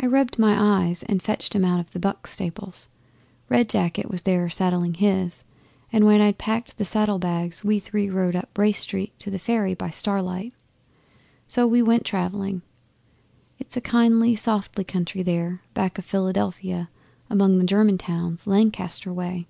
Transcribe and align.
'I 0.00 0.06
rubbed 0.08 0.36
my 0.36 0.82
eyes, 0.84 1.04
and 1.04 1.22
fetched 1.22 1.54
'em 1.54 1.64
out 1.64 1.78
of 1.78 1.88
the 1.92 2.00
"Buck" 2.00 2.26
stables. 2.26 2.88
Red 3.48 3.68
Jacket 3.68 4.10
was 4.10 4.22
there 4.22 4.50
saddling 4.50 4.94
his, 4.94 5.44
and 5.92 6.04
when 6.04 6.20
I'd 6.20 6.38
packed 6.38 6.76
the 6.76 6.84
saddle 6.84 7.20
bags 7.20 7.62
we 7.62 7.78
three 7.78 8.10
rode 8.10 8.34
up 8.34 8.58
Race 8.58 8.80
Street 8.80 9.16
to 9.20 9.30
the 9.30 9.38
Ferry 9.38 9.74
by 9.74 9.90
starlight. 9.90 10.52
So 11.46 11.68
we 11.68 11.82
went 11.82 12.04
travelling. 12.04 12.62
It's 13.60 13.76
a 13.76 13.80
kindly, 13.80 14.34
softly 14.34 14.82
country 14.82 15.22
there, 15.22 15.62
back 15.72 15.98
of 15.98 16.04
Philadelphia 16.04 16.90
among 17.30 17.58
the 17.58 17.64
German 17.64 17.98
towns, 17.98 18.48
Lancaster 18.48 19.12
way. 19.12 19.46